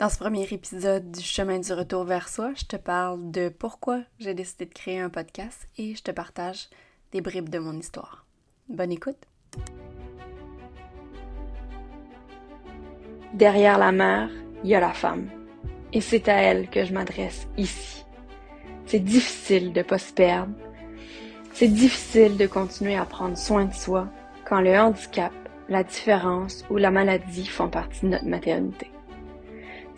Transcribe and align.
Dans 0.00 0.08
ce 0.08 0.16
premier 0.16 0.44
épisode 0.50 1.10
du 1.10 1.20
chemin 1.20 1.58
du 1.58 1.74
retour 1.74 2.04
vers 2.04 2.30
soi, 2.30 2.52
je 2.56 2.64
te 2.64 2.76
parle 2.76 3.30
de 3.30 3.50
pourquoi 3.50 4.00
j'ai 4.18 4.32
décidé 4.32 4.64
de 4.64 4.72
créer 4.72 4.98
un 4.98 5.10
podcast 5.10 5.68
et 5.76 5.94
je 5.94 6.02
te 6.02 6.10
partage 6.10 6.70
des 7.12 7.20
bribes 7.20 7.50
de 7.50 7.58
mon 7.58 7.74
histoire. 7.74 8.24
Bonne 8.70 8.92
écoute! 8.92 9.18
Derrière 13.34 13.76
la 13.76 13.92
mère, 13.92 14.30
il 14.64 14.70
y 14.70 14.74
a 14.74 14.80
la 14.80 14.94
femme. 14.94 15.28
Et 15.92 16.00
c'est 16.00 16.30
à 16.30 16.36
elle 16.36 16.70
que 16.70 16.86
je 16.86 16.94
m'adresse 16.94 17.46
ici. 17.58 18.06
C'est 18.86 19.00
difficile 19.00 19.74
de 19.74 19.82
pas 19.82 19.98
se 19.98 20.14
perdre. 20.14 20.54
C'est 21.52 21.68
difficile 21.68 22.38
de 22.38 22.46
continuer 22.46 22.96
à 22.96 23.04
prendre 23.04 23.36
soin 23.36 23.66
de 23.66 23.74
soi 23.74 24.08
quand 24.46 24.62
le 24.62 24.78
handicap, 24.78 25.34
la 25.68 25.84
différence 25.84 26.64
ou 26.70 26.78
la 26.78 26.90
maladie 26.90 27.46
font 27.46 27.68
partie 27.68 28.06
de 28.06 28.12
notre 28.12 28.24
maternité. 28.24 28.90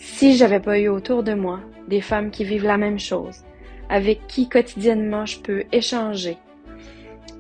Si 0.03 0.37
j'avais 0.37 0.59
pas 0.59 0.81
eu 0.81 0.89
autour 0.89 1.23
de 1.23 1.33
moi 1.33 1.61
des 1.87 2.01
femmes 2.01 2.33
qui 2.33 2.43
vivent 2.43 2.67
la 2.67 2.77
même 2.77 2.99
chose, 2.99 3.45
avec 3.89 4.27
qui 4.27 4.49
quotidiennement 4.49 5.27
je 5.27 5.39
peux 5.39 5.63
échanger, 5.71 6.39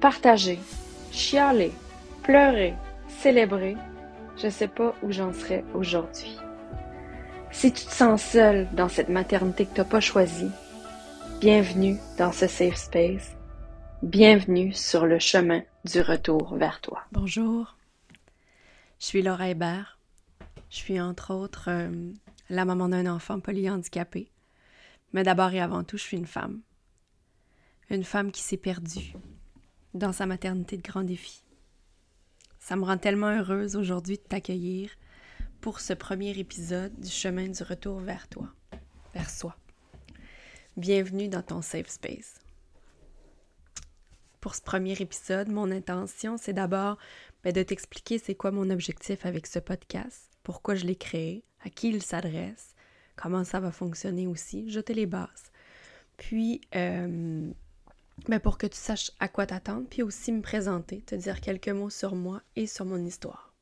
partager, 0.00 0.60
chialer, 1.10 1.72
pleurer, 2.22 2.74
célébrer, 3.08 3.76
je 4.40 4.48
sais 4.48 4.68
pas 4.68 4.94
où 5.02 5.10
j'en 5.10 5.32
serais 5.32 5.64
aujourd'hui. 5.74 6.36
Si 7.50 7.72
tu 7.72 7.84
te 7.84 7.90
sens 7.90 8.22
seule 8.22 8.68
dans 8.74 8.88
cette 8.88 9.08
maternité 9.08 9.66
que 9.66 9.74
t'as 9.74 9.84
pas 9.84 10.00
choisie, 10.00 10.52
bienvenue 11.40 11.98
dans 12.16 12.30
ce 12.30 12.46
safe 12.46 12.76
space. 12.76 13.32
Bienvenue 14.04 14.72
sur 14.72 15.04
le 15.04 15.18
chemin 15.18 15.62
du 15.84 16.00
retour 16.00 16.54
vers 16.54 16.80
toi. 16.80 17.02
Bonjour, 17.10 17.76
je 19.00 19.06
suis 19.06 19.22
Laura 19.22 19.48
Hébert. 19.48 19.98
Je 20.70 20.76
suis 20.76 21.00
entre 21.00 21.34
autres 21.34 21.68
euh, 21.68 21.90
la 22.52 22.66
maman 22.66 22.90
d'un 22.90 23.06
enfant 23.06 23.40
polyhandicapé. 23.40 24.30
Mais 25.14 25.22
d'abord 25.22 25.52
et 25.52 25.60
avant 25.60 25.84
tout, 25.84 25.96
je 25.96 26.02
suis 26.02 26.18
une 26.18 26.26
femme. 26.26 26.60
Une 27.88 28.04
femme 28.04 28.30
qui 28.30 28.42
s'est 28.42 28.58
perdue 28.58 29.14
dans 29.94 30.12
sa 30.12 30.26
maternité 30.26 30.76
de 30.76 30.82
grand 30.82 31.02
défi. 31.02 31.42
Ça 32.60 32.76
me 32.76 32.84
rend 32.84 32.98
tellement 32.98 33.30
heureuse 33.30 33.74
aujourd'hui 33.74 34.18
de 34.18 34.22
t'accueillir 34.22 34.90
pour 35.62 35.80
ce 35.80 35.94
premier 35.94 36.38
épisode 36.38 36.94
du 37.00 37.08
chemin 37.08 37.48
du 37.48 37.62
retour 37.62 38.00
vers 38.00 38.28
toi, 38.28 38.48
vers 39.14 39.30
soi. 39.30 39.56
Bienvenue 40.76 41.28
dans 41.28 41.42
ton 41.42 41.62
safe 41.62 41.88
space. 41.88 42.38
Pour 44.40 44.54
ce 44.54 44.60
premier 44.60 45.00
épisode, 45.00 45.48
mon 45.48 45.70
intention, 45.70 46.36
c'est 46.36 46.52
d'abord 46.52 46.98
ben, 47.44 47.52
de 47.52 47.62
t'expliquer 47.62 48.18
c'est 48.18 48.34
quoi 48.34 48.50
mon 48.50 48.68
objectif 48.68 49.24
avec 49.24 49.46
ce 49.46 49.58
podcast, 49.58 50.30
pourquoi 50.42 50.74
je 50.74 50.84
l'ai 50.84 50.96
créé, 50.96 51.44
à 51.64 51.70
qui 51.70 51.88
il 51.88 52.02
s'adresse, 52.02 52.74
comment 53.16 53.44
ça 53.44 53.60
va 53.60 53.72
fonctionner 53.72 54.26
aussi, 54.26 54.70
jeter 54.70 54.94
les 54.94 55.06
bases. 55.06 55.50
Puis, 56.16 56.60
euh, 56.74 57.50
ben 58.28 58.40
pour 58.40 58.58
que 58.58 58.66
tu 58.66 58.76
saches 58.76 59.10
à 59.20 59.28
quoi 59.28 59.46
t'attendre, 59.46 59.86
puis 59.88 60.02
aussi 60.02 60.32
me 60.32 60.42
présenter, 60.42 61.00
te 61.00 61.14
dire 61.14 61.40
quelques 61.40 61.68
mots 61.68 61.90
sur 61.90 62.14
moi 62.14 62.42
et 62.56 62.66
sur 62.66 62.84
mon 62.84 63.04
histoire. 63.04 63.52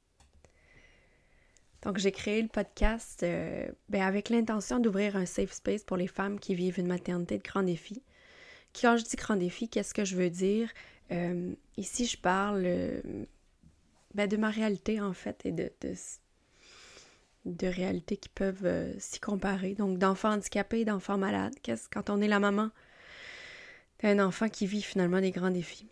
Donc, 1.82 1.96
j'ai 1.96 2.12
créé 2.12 2.42
le 2.42 2.48
podcast 2.48 3.22
euh, 3.22 3.66
ben, 3.88 4.02
avec 4.02 4.28
l'intention 4.28 4.80
d'ouvrir 4.80 5.16
un 5.16 5.24
safe 5.24 5.52
space 5.52 5.82
pour 5.82 5.96
les 5.96 6.08
femmes 6.08 6.38
qui 6.38 6.54
vivent 6.54 6.78
une 6.78 6.86
maternité 6.86 7.38
de 7.38 7.42
grand 7.42 7.62
défi. 7.62 8.02
Quand 8.78 8.98
je 8.98 9.04
dis 9.04 9.16
grand 9.16 9.36
défi, 9.36 9.68
qu'est-ce 9.68 9.94
que 9.94 10.04
je 10.04 10.14
veux 10.14 10.28
dire? 10.28 10.70
Euh, 11.10 11.54
ici, 11.78 12.04
je 12.04 12.18
parle 12.18 12.62
ben, 14.14 14.28
de 14.28 14.36
ma 14.36 14.50
réalité, 14.50 15.00
en 15.00 15.14
fait, 15.14 15.40
et 15.46 15.52
de, 15.52 15.72
de, 15.80 15.94
de 17.44 17.66
réalités 17.66 18.16
qui 18.16 18.28
peuvent 18.28 18.64
euh, 18.64 18.92
s'y 18.98 19.20
comparer. 19.20 19.74
Donc, 19.74 19.98
d'enfants 19.98 20.32
handicapés, 20.32 20.84
d'enfants 20.84 21.18
malades. 21.18 21.54
Qu'est-ce 21.62 21.88
quand 21.88 22.10
on 22.10 22.20
est 22.20 22.28
la 22.28 22.40
maman 22.40 22.70
d'un 24.02 24.24
enfant 24.24 24.48
qui 24.48 24.66
vit 24.66 24.82
finalement 24.82 25.20
des 25.20 25.30
grands 25.30 25.50
défis? 25.50 25.86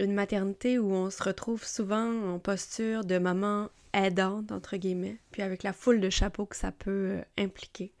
Une 0.00 0.14
maternité 0.14 0.78
où 0.78 0.92
on 0.92 1.10
se 1.10 1.22
retrouve 1.22 1.64
souvent 1.64 2.34
en 2.34 2.38
posture 2.38 3.04
de 3.04 3.18
maman 3.18 3.68
aidante, 3.92 4.52
entre 4.52 4.76
guillemets, 4.76 5.18
puis 5.32 5.42
avec 5.42 5.62
la 5.62 5.72
foule 5.72 6.00
de 6.00 6.10
chapeaux 6.10 6.46
que 6.46 6.56
ça 6.56 6.70
peut 6.70 7.18
euh, 7.18 7.22
impliquer. 7.36 7.92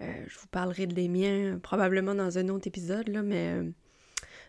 Euh, 0.00 0.24
je 0.28 0.38
vous 0.38 0.46
parlerai 0.48 0.86
des 0.86 1.08
miens 1.08 1.58
probablement 1.60 2.14
dans 2.14 2.38
un 2.38 2.48
autre 2.48 2.68
épisode, 2.68 3.08
là, 3.08 3.22
mais 3.22 3.60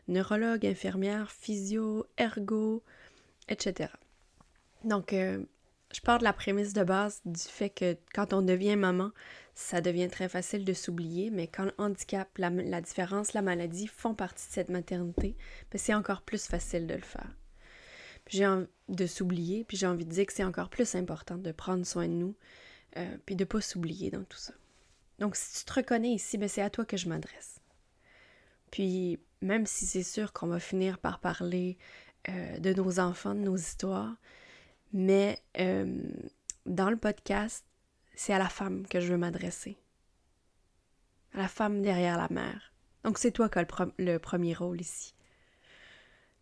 neurologue, 0.07 0.65
infirmière, 0.65 1.31
physio, 1.31 2.05
ergo, 2.17 2.83
etc. 3.47 3.89
Donc, 4.83 5.15
je 5.95 6.01
pars 6.01 6.19
de 6.19 6.25
la 6.25 6.33
prémisse 6.33 6.73
de 6.73 6.83
base 6.83 7.21
du 7.23 7.39
fait 7.39 7.69
que 7.69 7.97
quand 8.13 8.33
on 8.33 8.41
devient 8.41 8.75
maman, 8.75 9.11
ça 9.53 9.79
devient 9.79 10.09
très 10.09 10.27
facile 10.27 10.65
de 10.65 10.73
s'oublier, 10.73 11.29
mais 11.29 11.47
quand 11.47 11.63
le 11.63 11.73
handicap, 11.77 12.27
la, 12.37 12.81
différence, 12.81 13.31
la 13.31 13.41
maladie 13.41 13.87
font 13.87 14.13
partie 14.13 14.45
de 14.45 14.53
cette 14.53 14.69
maternité, 14.69 15.37
ben, 15.71 15.77
c'est 15.77 15.93
encore 15.93 16.21
plus 16.21 16.47
facile 16.47 16.85
de 16.85 16.95
le 16.95 17.01
faire. 17.01 17.29
J'ai 18.27 18.45
envie 18.45 18.67
de 18.89 19.05
s'oublier, 19.05 19.63
puis 19.63 19.77
j'ai 19.77 19.87
envie 19.87 20.03
de 20.03 20.11
dire 20.11 20.25
que 20.25 20.33
c'est 20.33 20.43
encore 20.43 20.69
plus 20.69 20.95
important 20.95 21.37
de 21.37 21.51
prendre 21.53 21.85
soin 21.85 22.09
de 22.09 22.13
nous, 22.13 22.35
euh, 22.97 23.17
puis 23.25 23.37
de 23.37 23.43
ne 23.43 23.47
pas 23.47 23.61
s'oublier 23.61 24.11
dans 24.11 24.23
tout 24.25 24.37
ça. 24.37 24.53
Donc, 25.19 25.37
si 25.37 25.59
tu 25.59 25.65
te 25.65 25.73
reconnais 25.73 26.11
ici, 26.11 26.37
ben, 26.37 26.49
c'est 26.49 26.61
à 26.61 26.69
toi 26.69 26.83
que 26.83 26.97
je 26.97 27.07
m'adresse. 27.07 27.61
Puis, 28.69 29.17
même 29.41 29.65
si 29.65 29.85
c'est 29.85 30.03
sûr 30.03 30.33
qu'on 30.33 30.47
va 30.47 30.59
finir 30.59 30.99
par 30.99 31.19
parler 31.19 31.77
euh, 32.27 32.59
de 32.59 32.73
nos 32.73 32.99
enfants, 32.99 33.33
de 33.33 33.39
nos 33.39 33.55
histoires, 33.55 34.17
mais 34.95 35.43
euh, 35.59 36.01
dans 36.65 36.89
le 36.89 36.95
podcast, 36.95 37.65
c'est 38.15 38.31
à 38.31 38.39
la 38.39 38.47
femme 38.47 38.87
que 38.87 39.01
je 39.01 39.11
veux 39.11 39.17
m'adresser. 39.17 39.77
À 41.33 41.39
la 41.39 41.47
femme 41.49 41.81
derrière 41.81 42.17
la 42.17 42.29
mère. 42.29 42.71
Donc 43.03 43.17
c'est 43.17 43.31
toi 43.31 43.49
qui 43.49 43.59
as 43.59 43.67
le, 43.97 44.17
premier 44.19 44.53
rôle 44.53 44.79
ici. 44.79 45.13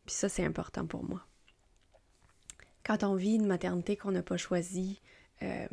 Puis 0.06 0.14
ça, 0.14 0.30
c'est 0.30 0.46
important 0.46 0.86
pour 0.86 1.04
moi. 1.04 1.26
Quand 2.86 3.04
on 3.04 3.16
vit 3.16 3.36
une 3.36 3.48
maternité 3.48 3.98
qu'on 3.98 4.12
n'a 4.12 4.22
pas 4.22 4.38
choisie, 4.38 5.02
euh, 5.42 5.68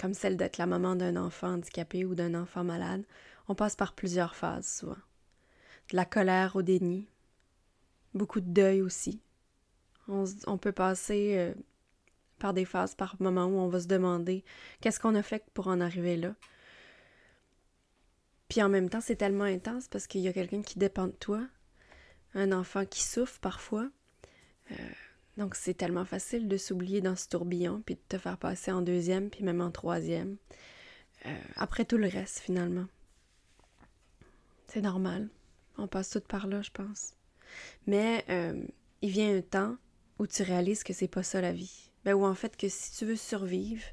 comme 0.00 0.14
celle 0.14 0.36
d'être 0.36 0.58
la 0.58 0.66
maman 0.66 0.94
d'un 0.94 1.16
enfant 1.16 1.54
handicapé 1.54 2.04
ou 2.04 2.14
d'un 2.14 2.40
enfant 2.40 2.62
malade, 2.62 3.02
on 3.48 3.56
passe 3.56 3.74
par 3.74 3.92
plusieurs 3.92 4.36
phases 4.36 4.68
souvent. 4.68 5.02
De 5.90 5.96
la 5.96 6.04
colère 6.04 6.54
au 6.54 6.62
déni, 6.62 7.08
beaucoup 8.14 8.40
de 8.40 8.50
deuil 8.50 8.82
aussi. 8.82 9.20
On, 10.06 10.58
peut 10.58 10.72
passer 10.72 11.34
euh, 11.38 11.54
par 12.42 12.52
des 12.52 12.64
phases, 12.64 12.96
par 12.96 13.14
moments 13.20 13.46
où 13.46 13.58
on 13.60 13.68
va 13.68 13.80
se 13.80 13.86
demander 13.86 14.44
qu'est-ce 14.80 14.98
qu'on 14.98 15.14
a 15.14 15.22
fait 15.22 15.44
pour 15.54 15.68
en 15.68 15.80
arriver 15.80 16.16
là. 16.16 16.34
Puis 18.48 18.60
en 18.60 18.68
même 18.68 18.90
temps, 18.90 19.00
c'est 19.00 19.16
tellement 19.16 19.44
intense 19.44 19.86
parce 19.86 20.08
qu'il 20.08 20.22
y 20.22 20.28
a 20.28 20.32
quelqu'un 20.32 20.60
qui 20.60 20.76
dépend 20.76 21.06
de 21.06 21.12
toi, 21.12 21.46
un 22.34 22.50
enfant 22.50 22.84
qui 22.84 23.00
souffre 23.00 23.38
parfois. 23.38 23.88
Euh, 24.72 24.74
donc 25.36 25.54
c'est 25.54 25.74
tellement 25.74 26.04
facile 26.04 26.48
de 26.48 26.56
s'oublier 26.56 27.00
dans 27.00 27.14
ce 27.14 27.28
tourbillon, 27.28 27.80
puis 27.86 27.94
de 27.94 28.00
te 28.08 28.18
faire 28.18 28.38
passer 28.38 28.72
en 28.72 28.82
deuxième, 28.82 29.30
puis 29.30 29.44
même 29.44 29.60
en 29.60 29.70
troisième. 29.70 30.36
Euh, 31.26 31.38
après 31.54 31.84
tout 31.84 31.96
le 31.96 32.08
reste, 32.08 32.40
finalement. 32.40 32.86
C'est 34.66 34.82
normal. 34.82 35.28
On 35.78 35.86
passe 35.86 36.10
tout 36.10 36.20
par 36.20 36.48
là, 36.48 36.60
je 36.60 36.72
pense. 36.72 37.14
Mais 37.86 38.24
euh, 38.30 38.64
il 39.00 39.10
vient 39.10 39.36
un 39.36 39.42
temps 39.42 39.76
où 40.18 40.26
tu 40.26 40.42
réalises 40.42 40.82
que 40.82 40.92
c'est 40.92 41.06
pas 41.06 41.22
ça 41.22 41.40
la 41.40 41.52
vie. 41.52 41.91
Ben, 42.04 42.14
ou 42.14 42.24
en 42.24 42.34
fait 42.34 42.56
que 42.56 42.68
si 42.68 42.92
tu 42.92 43.04
veux 43.04 43.16
survivre, 43.16 43.84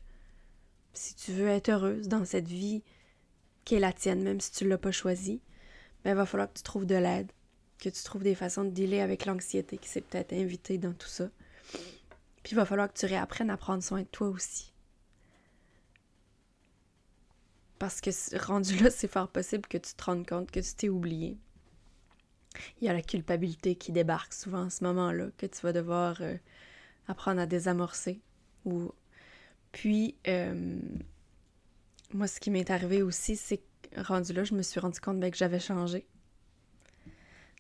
si 0.94 1.16
tu 1.16 1.32
veux 1.32 1.48
être 1.48 1.70
heureuse 1.70 2.08
dans 2.08 2.26
cette 2.26 2.48
vie 2.48 2.84
qui 3.66 3.76
est 3.76 3.80
la 3.80 3.94
tienne, 3.94 4.24
même 4.24 4.42
si 4.42 4.52
tu 4.52 4.64
ne 4.64 4.70
l'as 4.70 4.78
pas 4.78 4.92
choisie, 4.92 5.42
ben, 6.04 6.12
il 6.12 6.16
va 6.16 6.26
falloir 6.26 6.52
que 6.52 6.58
tu 6.58 6.64
trouves 6.64 6.86
de 6.86 6.96
l'aide, 6.96 7.32
que 7.78 7.90
tu 7.90 8.04
trouves 8.04 8.24
des 8.24 8.36
façons 8.36 8.64
de 8.64 8.70
dealer 8.70 9.02
avec 9.02 9.26
l'anxiété 9.26 9.78
qui 9.78 9.90
s'est 9.90 10.02
peut-être 10.02 10.34
invitée 10.34 10.78
dans 10.78 10.94
tout 10.94 11.08
ça. 11.08 11.30
Puis 12.44 12.54
il 12.54 12.56
va 12.56 12.66
falloir 12.66 12.92
que 12.92 12.98
tu 12.98 13.06
réapprennes 13.06 13.50
à 13.50 13.58
prendre 13.58 13.84
soin 13.84 14.02
de 14.02 14.08
toi 14.08 14.28
aussi. 14.28 14.74
Parce 17.78 18.02
que 18.02 18.10
rendu 18.46 18.78
là, 18.78 18.90
c'est 18.90 19.08
fort 19.08 19.30
possible 19.30 19.68
que 19.68 19.78
tu 19.78 19.94
te 19.94 20.04
rendes 20.04 20.28
compte 20.28 20.52
que 20.52 20.60
tu 20.60 20.74
t'es 20.74 20.90
oublié. 20.90 21.38
Il 22.82 22.88
y 22.88 22.90
a 22.90 22.94
la 22.94 23.02
culpabilité 23.02 23.76
qui 23.76 23.92
débarque 23.92 24.34
souvent 24.34 24.66
à 24.66 24.70
ce 24.70 24.84
moment-là, 24.84 25.28
que 25.38 25.46
tu 25.46 25.62
vas 25.62 25.72
devoir 25.72 26.18
euh, 26.22 26.36
apprendre 27.08 27.42
à 27.42 27.46
désamorcer. 27.46 28.22
Ou... 28.66 28.92
Puis, 29.72 30.16
euh, 30.28 30.80
moi, 32.14 32.28
ce 32.28 32.40
qui 32.40 32.52
m'est 32.52 32.70
arrivé 32.72 33.02
aussi, 33.02 33.36
c'est 33.36 33.58
que 33.58 34.02
rendu 34.02 34.34
là, 34.34 34.44
je 34.44 34.54
me 34.54 34.62
suis 34.62 34.80
rendu 34.80 35.00
compte 35.00 35.20
ben, 35.20 35.32
que 35.32 35.38
j'avais 35.38 35.60
changé. 35.60 36.08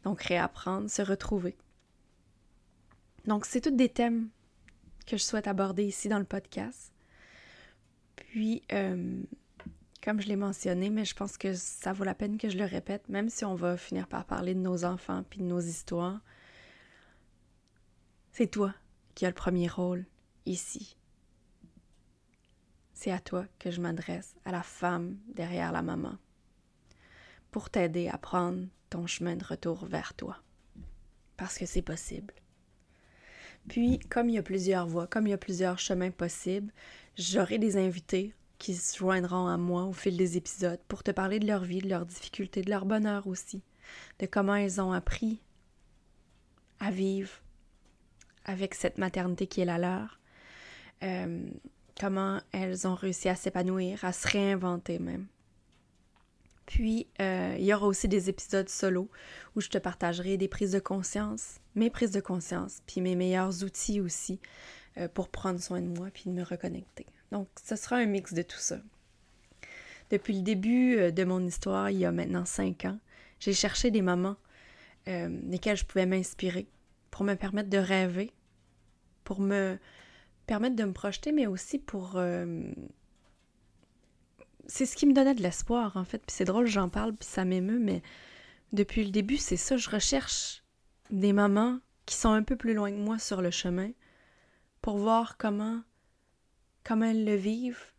Donc, 0.03 0.21
réapprendre, 0.21 0.89
se 0.89 1.01
retrouver. 1.01 1.57
Donc, 3.25 3.45
c'est 3.45 3.61
tous 3.61 3.71
des 3.71 3.89
thèmes 3.89 4.29
que 5.05 5.17
je 5.17 5.23
souhaite 5.23 5.47
aborder 5.47 5.83
ici 5.83 6.07
dans 6.07 6.19
le 6.19 6.25
podcast. 6.25 6.93
Puis, 8.15 8.63
euh, 8.71 9.21
comme 10.03 10.21
je 10.21 10.27
l'ai 10.27 10.35
mentionné, 10.35 10.89
mais 10.89 11.05
je 11.05 11.15
pense 11.15 11.37
que 11.37 11.53
ça 11.53 11.93
vaut 11.93 12.03
la 12.03 12.15
peine 12.15 12.37
que 12.37 12.49
je 12.49 12.57
le 12.57 12.65
répète, 12.65 13.09
même 13.09 13.29
si 13.29 13.43
on 13.43 13.55
va 13.55 13.75
finir 13.75 14.07
par 14.07 14.25
parler 14.25 14.53
de 14.53 14.59
nos 14.59 14.85
enfants 14.85 15.23
puis 15.29 15.39
de 15.39 15.45
nos 15.45 15.59
histoires. 15.59 16.21
C'est 18.31 18.47
toi 18.47 18.73
qui 19.19 19.25
a 19.25 19.29
le 19.29 19.35
premier 19.35 19.67
rôle 19.67 20.05
ici. 20.45 20.95
c'est 22.93 23.11
à 23.11 23.19
toi 23.19 23.45
que 23.59 23.69
je 23.69 23.81
m'adresse, 23.81 24.33
à 24.45 24.53
la 24.53 24.63
femme 24.63 25.17
derrière 25.35 25.73
la 25.73 25.81
maman, 25.81 26.15
pour 27.51 27.69
t'aider 27.69 28.07
à 28.07 28.17
prendre 28.17 28.65
ton 28.89 29.07
chemin 29.07 29.35
de 29.35 29.43
retour 29.43 29.85
vers 29.87 30.13
toi. 30.13 30.37
Parce 31.35 31.57
que 31.57 31.65
c'est 31.65 31.81
possible. 31.81 32.33
Puis, 33.67 33.99
comme 34.09 34.29
il 34.29 34.35
y 34.35 34.37
a 34.37 34.41
plusieurs 34.41 34.87
voies, 34.87 35.07
comme 35.07 35.27
il 35.27 35.31
y 35.31 35.33
a 35.33 35.37
plusieurs 35.37 35.79
chemins 35.79 36.11
possibles, 36.11 36.71
j'aurai 37.17 37.57
des 37.57 37.75
invités 37.75 38.33
qui 38.57 38.73
se 38.73 38.97
joindront 38.97 39.47
à 39.47 39.57
moi 39.57 39.83
au 39.83 39.91
fil 39.91 40.15
des 40.15 40.37
épisodes 40.37 40.79
pour 40.87 41.03
te 41.03 41.11
parler 41.11 41.39
de 41.39 41.47
leur 41.47 41.65
vie, 41.65 41.81
de 41.81 41.89
leurs 41.89 42.05
difficultés, 42.05 42.61
de 42.61 42.69
leur 42.69 42.85
bonheur 42.85 43.27
aussi, 43.27 43.63
de 44.19 44.27
comment 44.27 44.55
elles 44.55 44.79
ont 44.79 44.93
appris 44.93 45.41
à 46.79 46.89
vivre 46.89 47.41
avec 48.49 48.73
cette 48.73 48.97
maternité 48.97 49.45
qui 49.45 49.61
est 49.61 49.65
la 49.65 49.77
leur, 49.77 50.19
euh, 51.03 51.47
comment 51.99 52.41
elles 52.51 52.87
ont 52.87 52.95
réussi 52.95 53.29
à 53.29 53.35
s'épanouir, 53.35 54.03
à 54.03 54.11
se 54.11 54.27
réinventer 54.27 54.97
même. 54.97 55.27
Puis, 56.65 57.07
euh, 57.21 57.55
il 57.57 57.65
y 57.65 57.73
aura 57.73 57.85
aussi 57.87 58.07
des 58.07 58.29
épisodes 58.29 58.69
solo 58.69 59.09
où 59.55 59.61
je 59.61 59.69
te 59.69 59.77
partagerai 59.77 60.37
des 60.37 60.47
prises 60.47 60.71
de 60.71 60.79
conscience, 60.79 61.59
mes 61.75 61.89
prises 61.89 62.11
de 62.11 62.21
conscience, 62.21 62.81
puis 62.87 63.01
mes 63.01 63.15
meilleurs 63.15 63.63
outils 63.63 64.01
aussi 64.01 64.39
euh, 64.97 65.07
pour 65.07 65.29
prendre 65.29 65.59
soin 65.59 65.81
de 65.81 65.87
moi 65.87 66.09
puis 66.11 66.23
de 66.25 66.31
me 66.31 66.43
reconnecter. 66.43 67.05
Donc, 67.31 67.47
ce 67.63 67.75
sera 67.75 67.97
un 67.97 68.05
mix 68.05 68.33
de 68.33 68.41
tout 68.41 68.57
ça. 68.57 68.77
Depuis 70.09 70.33
le 70.33 70.41
début 70.41 70.97
euh, 70.97 71.11
de 71.11 71.23
mon 71.23 71.45
histoire, 71.45 71.91
il 71.91 71.99
y 71.99 72.05
a 72.05 72.11
maintenant 72.11 72.45
cinq 72.45 72.85
ans, 72.85 72.99
j'ai 73.39 73.53
cherché 73.53 73.91
des 73.91 74.01
moments 74.01 74.35
desquels 75.07 75.75
je 75.75 75.85
pouvais 75.85 76.05
m'inspirer 76.05 76.67
pour 77.09 77.23
me 77.23 77.33
permettre 77.33 77.69
de 77.69 77.79
rêver, 77.79 78.31
pour 79.29 79.41
me 79.41 79.77
permettre 80.47 80.75
de 80.75 80.83
me 80.83 80.91
projeter, 80.91 81.31
mais 81.31 81.45
aussi 81.45 81.77
pour... 81.77 82.13
Euh, 82.15 82.63
c'est 84.65 84.87
ce 84.87 84.95
qui 84.95 85.05
me 85.05 85.13
donnait 85.13 85.35
de 85.35 85.43
l'espoir, 85.43 85.97
en 85.97 86.03
fait. 86.03 86.17
Puis 86.17 86.35
c'est 86.35 86.45
drôle, 86.45 86.65
j'en 86.65 86.89
parle, 86.89 87.15
puis 87.15 87.29
ça 87.29 87.45
m'émeut, 87.45 87.77
mais 87.77 88.01
depuis 88.73 89.03
le 89.03 89.11
début, 89.11 89.37
c'est 89.37 89.55
ça. 89.55 89.77
Je 89.77 89.87
recherche 89.87 90.63
des 91.11 91.31
mamans 91.31 91.77
qui 92.07 92.15
sont 92.15 92.31
un 92.31 92.41
peu 92.41 92.55
plus 92.55 92.73
loin 92.73 92.89
que 92.89 92.97
moi 92.97 93.19
sur 93.19 93.43
le 93.43 93.51
chemin 93.51 93.91
pour 94.81 94.97
voir 94.97 95.37
comment, 95.37 95.83
comment 96.83 97.05
elles 97.05 97.23
le 97.23 97.35
vivent. 97.35 97.93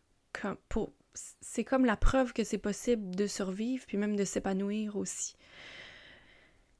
pour, 0.67 0.91
c'est 1.13 1.63
comme 1.63 1.85
la 1.85 1.95
preuve 1.95 2.33
que 2.33 2.43
c'est 2.43 2.57
possible 2.57 3.15
de 3.15 3.25
survivre, 3.25 3.85
puis 3.87 3.95
même 3.95 4.17
de 4.17 4.25
s'épanouir 4.25 4.97
aussi. 4.97 5.37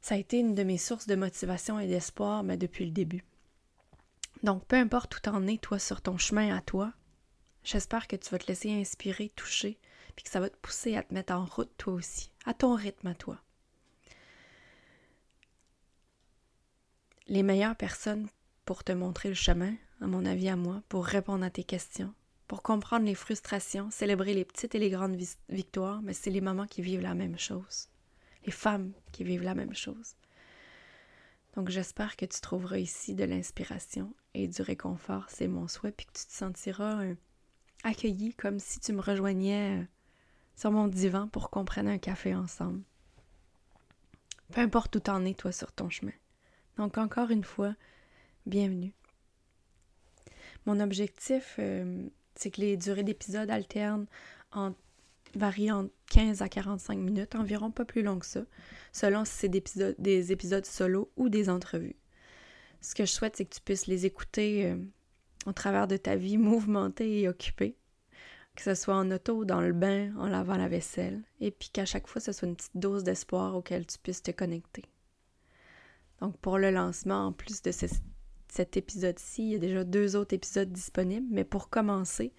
Ça 0.01 0.15
a 0.15 0.17
été 0.17 0.39
une 0.39 0.55
de 0.55 0.63
mes 0.63 0.77
sources 0.77 1.07
de 1.07 1.15
motivation 1.15 1.79
et 1.79 1.87
d'espoir, 1.87 2.43
mais 2.43 2.57
depuis 2.57 2.83
le 2.83 2.91
début. 2.91 3.23
Donc, 4.43 4.65
peu 4.65 4.75
importe 4.75 5.17
où 5.17 5.19
t'en 5.19 5.45
es, 5.47 5.57
toi, 5.57 5.77
sur 5.77 6.01
ton 6.01 6.17
chemin 6.17 6.55
à 6.55 6.61
toi, 6.61 6.93
j'espère 7.63 8.07
que 8.07 8.15
tu 8.15 8.29
vas 8.29 8.39
te 8.39 8.47
laisser 8.47 8.71
inspirer, 8.71 9.29
toucher, 9.35 9.79
puis 10.15 10.23
que 10.23 10.31
ça 10.31 10.39
va 10.39 10.49
te 10.49 10.57
pousser 10.57 10.95
à 10.95 11.03
te 11.03 11.13
mettre 11.13 11.33
en 11.33 11.45
route 11.45 11.71
toi 11.77 11.93
aussi, 11.93 12.31
à 12.45 12.53
ton 12.53 12.75
rythme 12.75 13.07
à 13.07 13.15
toi. 13.15 13.39
Les 17.27 17.43
meilleures 17.43 17.75
personnes 17.75 18.27
pour 18.65 18.83
te 18.83 18.91
montrer 18.91 19.29
le 19.29 19.35
chemin, 19.35 19.75
à 20.01 20.07
mon 20.07 20.25
avis 20.25 20.49
à 20.49 20.55
moi, 20.55 20.81
pour 20.89 21.05
répondre 21.05 21.45
à 21.45 21.51
tes 21.51 21.63
questions, 21.63 22.13
pour 22.47 22.63
comprendre 22.63 23.05
les 23.05 23.15
frustrations, 23.15 23.91
célébrer 23.91 24.33
les 24.33 24.43
petites 24.43 24.75
et 24.75 24.79
les 24.79 24.89
grandes 24.89 25.17
victoires, 25.49 26.01
mais 26.01 26.13
c'est 26.13 26.31
les 26.31 26.41
mamans 26.41 26.67
qui 26.67 26.81
vivent 26.81 27.01
la 27.01 27.13
même 27.13 27.37
chose, 27.37 27.89
les 28.45 28.51
femmes 28.51 28.91
qui 29.11 29.23
vivent 29.23 29.43
la 29.43 29.55
même 29.55 29.75
chose. 29.75 30.15
Donc 31.55 31.69
j'espère 31.69 32.15
que 32.15 32.25
tu 32.25 32.39
trouveras 32.39 32.77
ici 32.77 33.13
de 33.13 33.23
l'inspiration 33.25 34.13
et 34.33 34.47
du 34.47 34.61
réconfort, 34.61 35.25
c'est 35.29 35.47
mon 35.47 35.67
souhait, 35.67 35.91
puis 35.91 36.05
que 36.05 36.13
tu 36.13 36.25
te 36.25 36.31
sentiras 36.31 37.03
euh, 37.03 37.15
accueilli 37.83 38.33
comme 38.33 38.59
si 38.59 38.79
tu 38.79 38.93
me 38.93 39.01
rejoignais 39.01 39.81
euh, 39.81 39.83
sur 40.55 40.71
mon 40.71 40.87
divan 40.87 41.27
pour 41.27 41.49
qu'on 41.49 41.65
prenne 41.65 41.89
un 41.89 41.97
café 41.97 42.33
ensemble. 42.33 42.81
Peu 44.53 44.61
importe 44.61 44.95
où 44.95 44.99
t'en 44.99 45.25
es, 45.25 45.33
toi, 45.33 45.51
sur 45.51 45.71
ton 45.71 45.89
chemin. 45.89 46.13
Donc 46.77 46.97
encore 46.97 47.31
une 47.31 47.43
fois, 47.43 47.75
bienvenue. 48.45 48.93
Mon 50.65 50.79
objectif, 50.79 51.55
euh, 51.59 52.07
c'est 52.35 52.51
que 52.51 52.61
les 52.61 52.77
durées 52.77 53.03
d'épisode 53.03 53.49
alternent 53.49 54.07
en 54.51 54.73
varie 55.35 55.71
entre 55.71 55.93
15 56.11 56.41
à 56.41 56.49
45 56.49 56.97
minutes, 56.97 57.35
environ 57.35 57.71
pas 57.71 57.85
plus 57.85 58.03
long 58.03 58.19
que 58.19 58.25
ça, 58.25 58.41
selon 58.91 59.25
si 59.25 59.33
c'est 59.33 59.49
des 59.49 59.57
épisodes, 59.57 59.95
des 59.99 60.31
épisodes 60.31 60.65
solo 60.65 61.11
ou 61.17 61.29
des 61.29 61.49
entrevues. 61.49 61.95
Ce 62.81 62.95
que 62.95 63.05
je 63.05 63.11
souhaite, 63.11 63.35
c'est 63.37 63.45
que 63.45 63.55
tu 63.55 63.61
puisses 63.61 63.87
les 63.87 64.05
écouter 64.05 64.65
euh, 64.65 64.75
au 65.45 65.53
travers 65.53 65.87
de 65.87 65.97
ta 65.97 66.15
vie 66.15 66.37
mouvementée 66.37 67.21
et 67.21 67.29
occupée, 67.29 67.75
que 68.55 68.63
ce 68.63 68.75
soit 68.75 68.95
en 68.95 69.11
auto, 69.11 69.45
dans 69.45 69.61
le 69.61 69.73
bain, 69.73 70.13
en 70.17 70.27
lavant 70.27 70.57
la 70.57 70.67
vaisselle, 70.67 71.21
et 71.39 71.51
puis 71.51 71.69
qu'à 71.69 71.85
chaque 71.85 72.07
fois, 72.07 72.21
ce 72.21 72.31
soit 72.31 72.47
une 72.47 72.55
petite 72.55 72.77
dose 72.77 73.03
d'espoir 73.03 73.55
auquel 73.55 73.85
tu 73.85 73.97
puisses 73.99 74.23
te 74.23 74.31
connecter. 74.31 74.83
Donc 76.19 76.37
pour 76.37 76.57
le 76.57 76.71
lancement, 76.71 77.27
en 77.27 77.31
plus 77.31 77.61
de 77.61 77.71
cet 77.71 78.77
épisode-ci, 78.77 79.43
il 79.43 79.51
y 79.51 79.55
a 79.55 79.59
déjà 79.59 79.83
deux 79.83 80.15
autres 80.15 80.35
épisodes 80.35 80.71
disponibles, 80.71 81.27
mais 81.31 81.43
pour 81.43 81.69
commencer, 81.69 82.33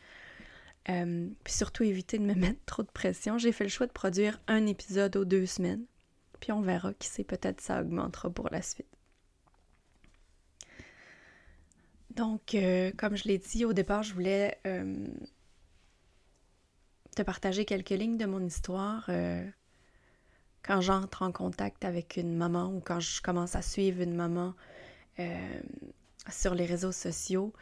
euh, 0.89 1.29
puis 1.45 1.53
surtout 1.53 1.85
éviter 1.85 2.19
de 2.19 2.25
me 2.25 2.35
mettre 2.39 2.65
trop 2.67 2.83
de 2.83 2.91
pression. 2.91 3.39
J'ai 3.39 3.53
fait 3.53 3.65
le 3.65 3.71
choix 3.71 3.87
de 3.87 3.93
produire 3.93 4.41
un 4.47 4.67
épisode 4.67 5.17
aux 5.17 5.25
deux 5.25 5.47
semaines. 5.47 5.85
Puis 6.41 6.53
on 6.53 6.61
verra 6.61 6.93
qui 6.95 7.09
sait, 7.09 7.25
peut-être 7.25 7.61
ça 7.61 7.81
augmentera 7.81 8.31
pour 8.31 8.49
la 8.51 8.63
suite. 8.63 8.87
Donc, 12.11 12.55
euh, 12.55 12.91
comme 12.97 13.17
je 13.17 13.25
l'ai 13.25 13.39
dit 13.39 13.65
au 13.65 13.73
départ, 13.73 14.03
je 14.03 14.13
voulais 14.13 14.59
euh, 14.67 15.07
te 17.17 17.23
partager 17.23 17.65
quelques 17.65 17.91
lignes 17.91 18.19
de 18.19 18.27
mon 18.27 18.45
histoire 18.45 19.09
quand 20.63 20.81
j'entre 20.81 21.23
en 21.23 21.33
contact 21.33 21.85
avec 21.85 22.17
une 22.17 22.37
maman 22.37 22.67
ou 22.67 22.81
quand 22.81 23.01
je 23.01 23.23
commence 23.23 23.57
à 23.57 23.63
suivre 23.63 24.03
une 24.03 24.15
maman 24.15 24.55
sur 26.29 26.55
les 26.55 26.67
réseaux 26.67 26.93
sociaux 26.93 27.53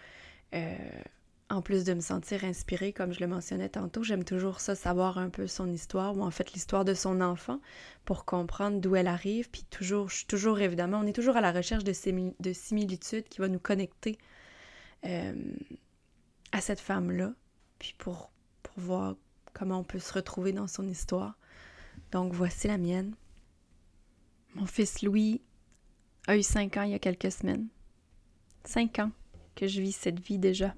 en 1.50 1.62
plus 1.62 1.82
de 1.82 1.94
me 1.94 2.00
sentir 2.00 2.44
inspirée, 2.44 2.92
comme 2.92 3.12
je 3.12 3.18
le 3.18 3.26
mentionnais 3.26 3.68
tantôt, 3.68 4.04
j'aime 4.04 4.22
toujours 4.22 4.60
ça, 4.60 4.76
savoir 4.76 5.18
un 5.18 5.30
peu 5.30 5.48
son 5.48 5.68
histoire, 5.70 6.16
ou 6.16 6.22
en 6.22 6.30
fait 6.30 6.52
l'histoire 6.52 6.84
de 6.84 6.94
son 6.94 7.20
enfant, 7.20 7.60
pour 8.04 8.24
comprendre 8.24 8.80
d'où 8.80 8.94
elle 8.94 9.08
arrive. 9.08 9.50
Puis 9.50 9.64
toujours, 9.64 10.08
je 10.08 10.18
suis 10.18 10.26
toujours 10.26 10.60
évidemment, 10.60 11.00
on 11.00 11.06
est 11.06 11.12
toujours 11.12 11.36
à 11.36 11.40
la 11.40 11.50
recherche 11.50 11.82
de, 11.82 11.92
de 12.40 12.52
similitudes 12.52 13.28
qui 13.28 13.40
va 13.40 13.48
nous 13.48 13.58
connecter 13.58 14.16
euh, 15.04 15.34
à 16.52 16.60
cette 16.60 16.80
femme-là, 16.80 17.32
puis 17.80 17.94
pour 17.98 18.30
voir 18.76 19.16
comment 19.52 19.80
on 19.80 19.84
peut 19.84 19.98
se 19.98 20.12
retrouver 20.12 20.52
dans 20.52 20.68
son 20.68 20.86
histoire. 20.86 21.36
Donc 22.12 22.32
voici 22.32 22.68
la 22.68 22.78
mienne. 22.78 23.14
Mon 24.54 24.66
fils 24.66 25.02
Louis 25.02 25.42
a 26.28 26.36
eu 26.36 26.42
cinq 26.42 26.76
ans 26.76 26.82
il 26.82 26.92
y 26.92 26.94
a 26.94 27.00
quelques 27.00 27.32
semaines. 27.32 27.66
Cinq 28.64 29.00
ans 29.00 29.10
que 29.56 29.66
je 29.66 29.80
vis 29.80 29.92
cette 29.92 30.20
vie 30.20 30.38
déjà 30.38 30.74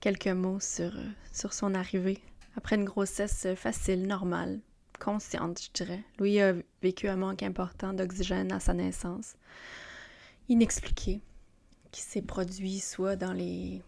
quelques 0.00 0.28
mots 0.28 0.60
sur, 0.60 0.96
euh, 0.96 1.08
sur 1.32 1.52
son 1.52 1.74
arrivée. 1.74 2.22
Après 2.56 2.76
une 2.76 2.84
grossesse 2.84 3.46
facile, 3.56 4.06
normale, 4.06 4.60
consciente, 4.98 5.62
je 5.62 5.70
dirais. 5.72 6.02
Louis 6.18 6.40
a 6.40 6.54
vécu 6.82 7.08
un 7.08 7.16
manque 7.16 7.42
important 7.42 7.92
d'oxygène 7.92 8.52
à 8.52 8.60
sa 8.60 8.74
naissance, 8.74 9.36
inexpliqué, 10.48 11.20
qui 11.90 12.00
s'est 12.02 12.22
produit 12.22 12.80
soit 12.80 13.16
dans 13.16 13.32
les 13.32 13.82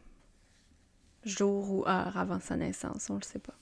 jours 1.25 1.71
ou 1.71 1.87
heures 1.87 2.17
avant 2.17 2.40
sa 2.40 2.57
naissance, 2.57 3.11
on 3.11 3.14
ne 3.14 3.21
le 3.21 3.25
sait 3.25 3.38
pas. 3.38 3.55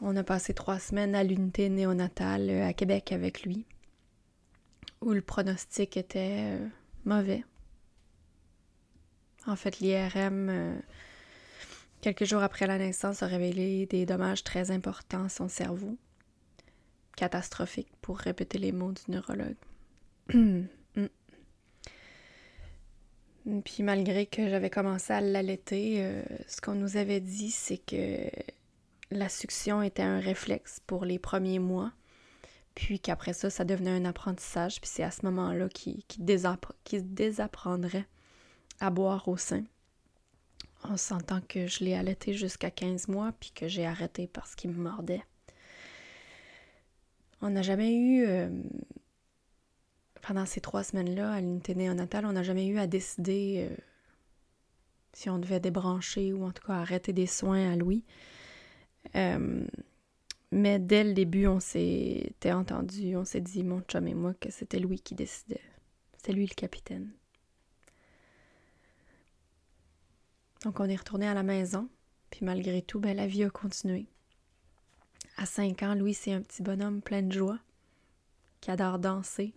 On 0.00 0.16
a 0.16 0.22
passé 0.22 0.54
trois 0.54 0.78
semaines 0.78 1.14
à 1.14 1.24
l'unité 1.24 1.68
néonatale 1.68 2.50
euh, 2.50 2.66
à 2.66 2.72
Québec 2.72 3.12
avec 3.12 3.42
lui, 3.42 3.64
où 5.00 5.12
le 5.12 5.22
pronostic 5.22 5.96
était 5.96 6.56
euh, 6.56 6.68
mauvais. 7.04 7.44
En 9.48 9.56
fait, 9.56 9.80
l'IRM, 9.80 10.50
euh, 10.50 10.78
quelques 12.02 12.24
jours 12.24 12.42
après 12.42 12.66
la 12.66 12.76
naissance, 12.76 13.22
a 13.22 13.26
révélé 13.26 13.86
des 13.86 14.04
dommages 14.04 14.44
très 14.44 14.70
importants 14.70 15.24
à 15.24 15.30
son 15.30 15.48
cerveau. 15.48 15.96
Catastrophique, 17.16 17.88
pour 18.02 18.18
répéter 18.18 18.58
les 18.58 18.72
mots 18.72 18.92
du 18.92 19.00
neurologue. 19.10 19.56
Puis 23.64 23.82
malgré 23.82 24.26
que 24.26 24.50
j'avais 24.50 24.68
commencé 24.68 25.14
à 25.14 25.22
l'allaiter, 25.22 26.04
euh, 26.04 26.22
ce 26.46 26.60
qu'on 26.60 26.74
nous 26.74 26.98
avait 26.98 27.20
dit, 27.20 27.50
c'est 27.50 27.78
que 27.78 28.28
la 29.10 29.30
succion 29.30 29.80
était 29.80 30.02
un 30.02 30.20
réflexe 30.20 30.82
pour 30.86 31.06
les 31.06 31.18
premiers 31.18 31.58
mois, 31.58 31.90
puis 32.74 33.00
qu'après 33.00 33.32
ça, 33.32 33.48
ça 33.48 33.64
devenait 33.64 33.92
un 33.92 34.04
apprentissage, 34.04 34.78
puis 34.82 34.90
c'est 34.92 35.02
à 35.02 35.10
ce 35.10 35.24
moment-là 35.24 35.70
qu'il 35.70 36.04
désapprendrait 36.18 38.06
à 38.80 38.90
boire 38.90 39.28
au 39.28 39.36
sein. 39.36 39.64
En 40.84 40.96
sentant 40.96 41.40
que 41.48 41.66
je 41.66 41.84
l'ai 41.84 41.94
allaité 41.94 42.34
jusqu'à 42.34 42.70
15 42.70 43.08
mois, 43.08 43.32
puis 43.40 43.50
que 43.50 43.66
j'ai 43.66 43.84
arrêté 43.84 44.28
parce 44.28 44.54
qu'il 44.54 44.70
me 44.70 44.82
mordait. 44.82 45.22
On 47.40 47.50
n'a 47.50 47.62
jamais 47.62 47.94
eu, 47.94 48.24
euh, 48.26 48.48
pendant 50.22 50.46
ces 50.46 50.60
trois 50.60 50.84
semaines-là, 50.84 51.32
à 51.32 51.40
l'unité 51.40 51.74
néonatale, 51.74 52.26
on 52.26 52.32
n'a 52.32 52.42
jamais 52.42 52.66
eu 52.66 52.78
à 52.78 52.86
décider 52.86 53.68
euh, 53.70 53.76
si 55.12 55.30
on 55.30 55.38
devait 55.38 55.60
débrancher 55.60 56.32
ou 56.32 56.44
en 56.44 56.52
tout 56.52 56.66
cas 56.66 56.74
arrêter 56.74 57.12
des 57.12 57.26
soins 57.26 57.72
à 57.72 57.76
Louis. 57.76 58.04
Euh, 59.14 59.64
mais 60.50 60.78
dès 60.78 61.04
le 61.04 61.12
début, 61.12 61.46
on 61.46 61.60
s'était 61.60 62.52
entendu, 62.52 63.16
on 63.16 63.24
s'est 63.24 63.40
dit, 63.40 63.62
mon 63.62 63.80
chum 63.82 64.06
et 64.08 64.14
moi, 64.14 64.34
que 64.34 64.50
c'était 64.50 64.78
Louis 64.78 65.00
qui 65.00 65.14
décidait. 65.14 65.60
C'est 66.16 66.32
lui 66.32 66.46
le 66.46 66.54
capitaine. 66.54 67.10
Donc 70.62 70.80
on 70.80 70.88
est 70.88 70.96
retourné 70.96 71.28
à 71.28 71.34
la 71.34 71.42
maison, 71.42 71.88
puis 72.30 72.44
malgré 72.44 72.82
tout, 72.82 72.98
ben, 72.98 73.16
la 73.16 73.26
vie 73.26 73.44
a 73.44 73.50
continué. 73.50 74.06
À 75.36 75.46
5 75.46 75.82
ans, 75.84 75.94
Louis, 75.94 76.14
c'est 76.14 76.32
un 76.32 76.42
petit 76.42 76.62
bonhomme 76.62 77.00
plein 77.00 77.22
de 77.22 77.32
joie, 77.32 77.60
qui 78.60 78.70
adore 78.70 78.98
danser, 78.98 79.54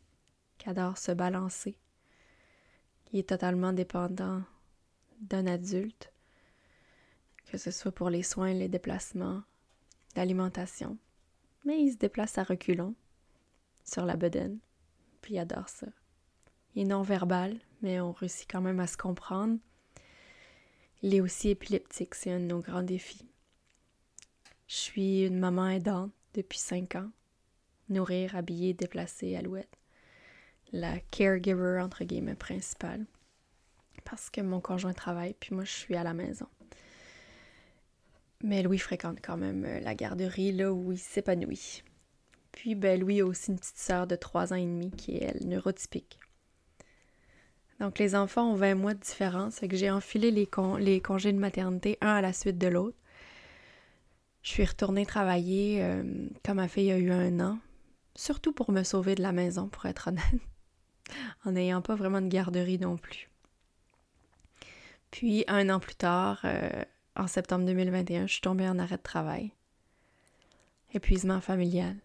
qui 0.58 0.70
adore 0.70 0.98
se 0.98 1.12
balancer, 1.12 1.78
qui 3.06 3.20
est 3.20 3.30
totalement 3.30 3.74
dépendant 3.74 4.44
d'un 5.22 5.48
adulte, 5.48 6.14
que 7.48 7.58
ce 7.58 7.72
soit 7.72 7.92
pour 7.92 8.10
les 8.10 8.24
soins, 8.24 8.54
les 8.54 8.70
déplacements, 8.70 9.42
l'alimentation. 10.16 10.98
Mais 11.66 11.82
il 11.82 11.92
se 11.92 11.98
déplace 11.98 12.38
à 12.38 12.44
reculons 12.44 12.96
sur 13.84 14.06
la 14.06 14.16
bedaine, 14.16 14.60
puis 15.22 15.34
il 15.34 15.40
adore 15.40 15.68
ça. 15.68 15.88
Il 16.76 16.84
est 16.84 16.86
non-verbal, 16.86 17.60
mais 17.82 18.00
on 18.00 18.12
réussit 18.12 18.50
quand 18.50 18.62
même 18.62 18.80
à 18.80 18.88
se 18.88 18.98
comprendre. 18.98 19.58
Il 21.04 21.16
est 21.16 21.22
aussi 21.22 21.50
épileptique, 21.50 22.14
c'est 22.14 22.32
un 22.32 22.40
de 22.40 22.46
nos 22.46 22.60
grands 22.60 22.84
défis. 22.84 23.28
Je 24.68 24.76
suis 24.76 25.26
une 25.26 25.40
maman 25.40 25.68
aidante 25.70 26.12
depuis 26.36 26.60
cinq 26.60 26.96
ans. 26.96 27.10
Nourrir, 27.90 28.36
habiller, 28.36 28.74
déplacer, 28.74 29.36
alouette. 29.36 29.78
La 30.72 31.00
caregiver, 31.00 31.80
entre 31.82 32.04
guillemets, 32.04 32.36
principale. 32.36 33.06
Parce 34.06 34.30
que 34.30 34.42
mon 34.42 34.62
conjoint 34.62 34.94
travaille, 34.94 35.34
puis 35.40 35.56
moi, 35.56 35.64
je 35.64 35.72
suis 35.72 35.96
à 35.96 36.04
la 36.04 36.14
maison. 36.14 36.48
Mais 38.44 38.62
Louis 38.64 38.78
fréquente 38.78 39.20
quand 39.22 39.38
même 39.38 39.66
euh, 39.66 39.80
la 39.80 39.96
garderie, 39.96 40.52
là 40.52 40.72
où 40.72 40.92
il 40.92 41.00
s'épanouit. 41.00 41.84
Puis, 42.52 42.76
ben, 42.76 43.00
Louis 43.00 43.22
a 43.22 43.26
aussi 43.26 43.52
une 43.52 43.60
petite 43.60 43.78
sœur 43.78 44.08
de 44.08 44.16
trois 44.16 44.54
ans 44.54 44.58
et 44.58 44.66
demi 44.66 44.92
qui 44.92 45.18
est, 45.18 45.24
elle, 45.24 45.48
neurotypique. 45.48 46.20
Donc, 47.82 47.98
les 47.98 48.14
enfants 48.14 48.52
ont 48.52 48.54
20 48.54 48.76
mois 48.76 48.94
de 48.94 49.00
différence, 49.00 49.56
fait 49.56 49.68
que 49.68 49.76
j'ai 49.76 49.90
enfilé 49.90 50.30
les, 50.30 50.46
congés 51.02 51.34
de 51.34 51.40
maternité 51.40 51.98
un 52.00 52.14
à 52.14 52.22
la 52.22 52.32
suite 52.32 52.60
de 52.60 52.68
l'autre. 52.68 52.96
Je 54.44 54.52
suis 54.52 54.66
retournée 54.66 55.04
travailler 55.04 55.82
euh, 55.82 56.04
quand 56.46 56.54
ma 56.54 56.68
fille 56.68 56.92
a 56.92 57.00
eu 57.00 57.10
un 57.10 57.40
an, 57.40 57.58
surtout 58.14 58.54
pour 58.54 58.72
me 58.72 58.84
sauver 58.84 59.16
de 59.16 59.24
la 59.24 59.32
maison, 59.32 59.68
pour 59.68 59.88
être 59.88 60.10
honnête, 60.10 60.24
en 61.44 61.54
n'ayant 61.54 61.82
pas 61.82 61.96
vraiment 61.96 62.22
de 62.22 62.28
garderie 62.28 62.78
non 62.78 62.98
plus. 62.98 63.32
Puis, 65.10 65.44
un 65.48 65.68
an 65.70 65.80
plus 65.80 65.96
tard, 65.96 66.42
euh, 66.46 66.84
en 67.16 67.26
septembre 67.26 67.66
2021, 67.66 68.28
je 68.28 68.34
suis 68.34 68.42
tombée 68.42 68.70
en 68.70 68.78
arrêt 68.78 68.98
de 68.98 69.02
travail. 69.02 69.54
Épuisement 70.94 71.42
familial. 71.42 71.96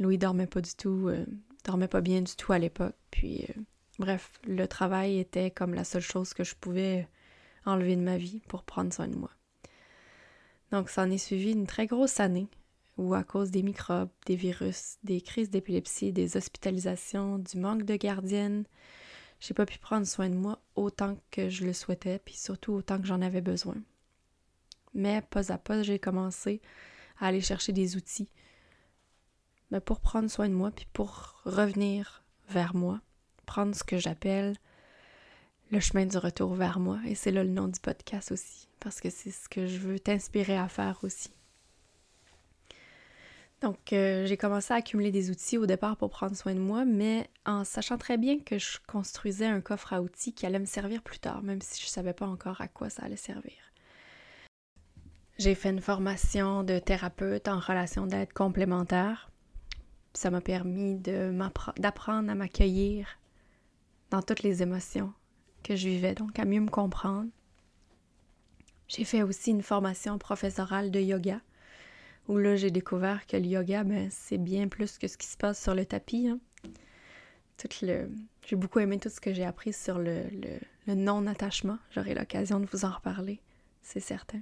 Louis 0.00 0.18
dormait 0.18 0.48
pas 0.48 0.62
du 0.62 0.74
tout, 0.74 1.06
euh, 1.06 1.24
dormait 1.64 1.86
pas 1.86 2.00
bien 2.00 2.22
du 2.22 2.34
tout 2.34 2.52
à 2.52 2.58
l'époque. 2.58 2.96
Puis, 3.12 3.46
euh, 3.50 3.62
bref, 3.98 4.40
le 4.46 4.66
travail 4.66 5.18
était 5.18 5.50
comme 5.50 5.74
la 5.74 5.84
seule 5.84 6.02
chose 6.02 6.34
que 6.34 6.44
je 6.44 6.54
pouvais 6.54 7.08
enlever 7.64 7.96
de 7.96 8.02
ma 8.02 8.16
vie 8.16 8.40
pour 8.48 8.62
prendre 8.62 8.92
soin 8.92 9.08
de 9.08 9.16
moi. 9.16 9.30
Donc, 10.70 10.90
ça 10.90 11.02
en 11.02 11.10
est 11.10 11.18
suivi 11.18 11.52
une 11.52 11.66
très 11.66 11.86
grosse 11.86 12.20
année 12.20 12.48
où, 12.96 13.14
à 13.14 13.24
cause 13.24 13.50
des 13.50 13.62
microbes, 13.62 14.10
des 14.26 14.36
virus, 14.36 14.96
des 15.02 15.20
crises 15.20 15.50
d'épilepsie, 15.50 16.12
des 16.12 16.36
hospitalisations, 16.36 17.38
du 17.38 17.58
manque 17.58 17.84
de 17.84 17.96
gardienne, 17.96 18.64
j'ai 19.38 19.54
pas 19.54 19.66
pu 19.66 19.78
prendre 19.78 20.06
soin 20.06 20.30
de 20.30 20.34
moi 20.34 20.60
autant 20.76 21.18
que 21.30 21.50
je 21.50 21.64
le 21.64 21.72
souhaitais, 21.72 22.18
puis 22.18 22.34
surtout 22.34 22.72
autant 22.72 22.98
que 22.98 23.06
j'en 23.06 23.20
avais 23.20 23.42
besoin. 23.42 23.76
Mais 24.94 25.20
pas 25.20 25.52
à 25.52 25.58
pas, 25.58 25.82
j'ai 25.82 25.98
commencé 25.98 26.62
à 27.18 27.26
aller 27.26 27.42
chercher 27.42 27.72
des 27.72 27.96
outils 27.96 28.30
pour 29.84 30.00
prendre 30.00 30.30
soin 30.30 30.48
de 30.48 30.54
moi, 30.54 30.70
puis 30.70 30.86
pour 30.92 31.40
revenir 31.44 32.24
vers 32.48 32.74
moi, 32.74 33.00
prendre 33.46 33.74
ce 33.74 33.84
que 33.84 33.98
j'appelle 33.98 34.56
le 35.70 35.80
chemin 35.80 36.06
du 36.06 36.18
retour 36.18 36.54
vers 36.54 36.78
moi. 36.78 36.98
Et 37.06 37.14
c'est 37.14 37.32
là 37.32 37.42
le 37.42 37.50
nom 37.50 37.68
du 37.68 37.80
podcast 37.80 38.32
aussi, 38.32 38.68
parce 38.80 39.00
que 39.00 39.10
c'est 39.10 39.30
ce 39.30 39.48
que 39.48 39.66
je 39.66 39.78
veux 39.78 39.98
t'inspirer 39.98 40.56
à 40.56 40.68
faire 40.68 40.98
aussi. 41.02 41.30
Donc, 43.62 43.92
euh, 43.94 44.26
j'ai 44.26 44.36
commencé 44.36 44.74
à 44.74 44.76
accumuler 44.76 45.10
des 45.10 45.30
outils 45.30 45.56
au 45.56 45.64
départ 45.64 45.96
pour 45.96 46.10
prendre 46.10 46.36
soin 46.36 46.54
de 46.54 46.60
moi, 46.60 46.84
mais 46.84 47.28
en 47.46 47.64
sachant 47.64 47.96
très 47.96 48.18
bien 48.18 48.38
que 48.38 48.58
je 48.58 48.78
construisais 48.86 49.46
un 49.46 49.62
coffre 49.62 49.94
à 49.94 50.02
outils 50.02 50.34
qui 50.34 50.44
allait 50.44 50.58
me 50.58 50.66
servir 50.66 51.02
plus 51.02 51.18
tard, 51.18 51.42
même 51.42 51.62
si 51.62 51.80
je 51.80 51.86
ne 51.86 51.90
savais 51.90 52.12
pas 52.12 52.26
encore 52.26 52.60
à 52.60 52.68
quoi 52.68 52.90
ça 52.90 53.04
allait 53.04 53.16
servir. 53.16 53.54
J'ai 55.38 55.54
fait 55.54 55.70
une 55.70 55.80
formation 55.80 56.64
de 56.64 56.78
thérapeute 56.78 57.48
en 57.48 57.58
relation 57.58 58.06
d'aide 58.06 58.32
complémentaire. 58.32 59.30
Ça 60.12 60.30
m'a 60.30 60.40
permis 60.40 60.96
d'apprendre 60.96 62.30
à 62.30 62.34
m'accueillir 62.34 63.06
dans 64.10 64.22
toutes 64.22 64.42
les 64.42 64.62
émotions 64.62 65.12
que 65.62 65.76
je 65.76 65.88
vivais, 65.88 66.14
donc 66.14 66.38
à 66.38 66.44
mieux 66.44 66.60
me 66.60 66.68
comprendre. 66.68 67.28
J'ai 68.88 69.04
fait 69.04 69.22
aussi 69.22 69.50
une 69.50 69.62
formation 69.62 70.18
professorale 70.18 70.90
de 70.90 71.00
yoga, 71.00 71.40
où 72.28 72.38
là 72.38 72.56
j'ai 72.56 72.70
découvert 72.70 73.26
que 73.26 73.36
le 73.36 73.46
yoga, 73.46 73.84
ben, 73.84 74.08
c'est 74.10 74.38
bien 74.38 74.68
plus 74.68 74.98
que 74.98 75.08
ce 75.08 75.16
qui 75.16 75.26
se 75.26 75.36
passe 75.36 75.60
sur 75.60 75.74
le 75.74 75.84
tapis. 75.84 76.28
Hein. 76.28 76.38
J'ai 77.80 78.56
beaucoup 78.56 78.78
aimé 78.78 78.98
tout 78.98 79.08
ce 79.08 79.20
que 79.20 79.32
j'ai 79.32 79.44
appris 79.44 79.72
sur 79.72 79.98
le 79.98 80.22
non-attachement. 80.86 81.78
J'aurai 81.90 82.14
l'occasion 82.14 82.60
de 82.60 82.66
vous 82.66 82.84
en 82.84 82.92
reparler, 82.92 83.40
c'est 83.82 84.00
certain. 84.00 84.40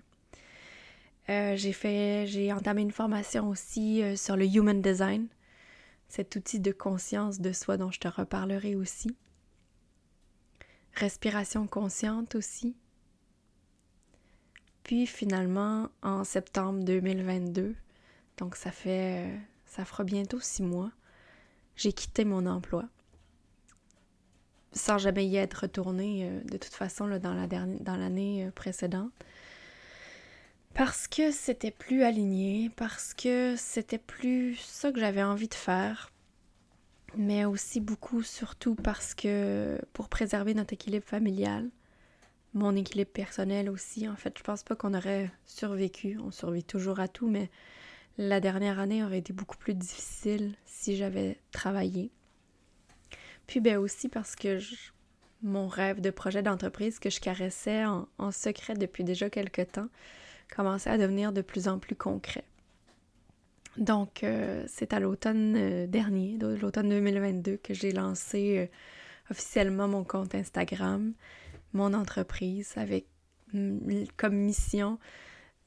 Euh, 1.30 1.56
j'ai 1.56 1.72
fait, 1.72 2.26
j'ai 2.26 2.52
entamé 2.52 2.82
une 2.82 2.90
formation 2.90 3.48
aussi 3.48 4.02
euh, 4.02 4.14
sur 4.14 4.36
le 4.36 4.44
Human 4.44 4.82
Design, 4.82 5.26
cet 6.08 6.36
outil 6.36 6.60
de 6.60 6.70
conscience 6.70 7.40
de 7.40 7.52
soi 7.52 7.78
dont 7.78 7.90
je 7.90 7.98
te 7.98 8.08
reparlerai 8.08 8.74
aussi. 8.74 9.16
Respiration 10.94 11.66
consciente 11.66 12.34
aussi. 12.34 12.76
Puis 14.82 15.06
finalement, 15.06 15.88
en 16.02 16.24
septembre 16.24 16.84
2022, 16.84 17.74
donc 18.36 18.56
ça 18.56 18.70
fait, 18.70 19.26
euh, 19.26 19.38
ça 19.66 19.84
fera 19.84 20.04
bientôt 20.04 20.40
six 20.40 20.62
mois, 20.62 20.90
j'ai 21.76 21.92
quitté 21.92 22.24
mon 22.24 22.46
emploi. 22.46 22.84
Sans 24.72 24.98
jamais 24.98 25.26
y 25.26 25.36
être 25.36 25.54
retournée 25.54 26.28
de 26.44 26.56
toute 26.58 26.74
façon 26.74 27.06
là, 27.06 27.18
dans 27.18 27.96
l'année 27.96 28.50
précédente. 28.54 29.12
Parce 30.74 31.06
que 31.06 31.30
c'était 31.30 31.70
plus 31.70 32.02
aligné, 32.02 32.68
parce 32.74 33.14
que 33.14 33.54
c'était 33.56 33.98
plus 33.98 34.56
ça 34.56 34.90
que 34.90 34.98
j'avais 34.98 35.22
envie 35.22 35.46
de 35.46 35.54
faire, 35.54 36.10
mais 37.16 37.44
aussi 37.44 37.80
beaucoup 37.80 38.22
surtout 38.22 38.74
parce 38.74 39.14
que 39.14 39.80
pour 39.92 40.08
préserver 40.08 40.54
notre 40.54 40.72
équilibre 40.72 41.06
familial, 41.06 41.70
mon 42.54 42.76
équilibre 42.76 43.10
personnel 43.10 43.68
aussi, 43.68 44.08
en 44.08 44.16
fait, 44.16 44.38
je 44.38 44.42
pense 44.42 44.62
pas 44.62 44.76
qu'on 44.76 44.94
aurait 44.94 45.30
survécu, 45.44 46.18
on 46.22 46.30
survit 46.30 46.64
toujours 46.64 47.00
à 47.00 47.08
tout, 47.08 47.28
mais 47.28 47.50
la 48.16 48.40
dernière 48.40 48.78
année 48.78 49.04
aurait 49.04 49.18
été 49.18 49.32
beaucoup 49.32 49.56
plus 49.56 49.74
difficile 49.74 50.54
si 50.64 50.96
j'avais 50.96 51.40
travaillé. 51.50 52.10
Puis 53.46 53.60
ben 53.60 53.76
aussi 53.76 54.08
parce 54.08 54.36
que 54.36 54.60
mon 55.42 55.68
rêve 55.68 56.00
de 56.00 56.10
projet 56.10 56.42
d'entreprise 56.42 56.98
que 56.98 57.10
je 57.10 57.20
caressais 57.20 57.84
en, 57.84 58.08
en 58.18 58.30
secret 58.30 58.74
depuis 58.74 59.04
déjà 59.04 59.28
quelques 59.28 59.72
temps, 59.72 59.88
commençait 60.54 60.90
à 60.90 60.98
devenir 60.98 61.32
de 61.32 61.42
plus 61.42 61.68
en 61.68 61.78
plus 61.78 61.96
concret. 61.96 62.44
Donc, 63.76 64.22
euh, 64.22 64.64
c'est 64.68 64.92
à 64.92 65.00
l'automne 65.00 65.56
euh, 65.56 65.86
dernier, 65.86 66.38
l'automne 66.38 66.88
2022, 66.88 67.56
que 67.56 67.74
j'ai 67.74 67.92
lancé 67.92 68.58
euh, 68.58 68.66
officiellement 69.30 69.88
mon 69.88 70.04
compte 70.04 70.34
Instagram, 70.34 71.12
mon 71.72 71.92
entreprise, 71.92 72.72
avec 72.76 73.06
mm, 73.52 74.04
comme 74.16 74.36
mission 74.36 74.98